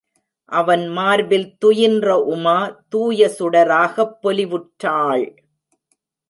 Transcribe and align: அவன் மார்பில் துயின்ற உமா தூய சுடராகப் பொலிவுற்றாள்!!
அவன் 0.51 0.85
மார்பில் 0.87 1.45
துயின்ற 1.57 2.07
உமா 2.27 2.55
தூய 2.89 3.27
சுடராகப் 3.29 4.17
பொலிவுற்றாள்!! 4.21 5.27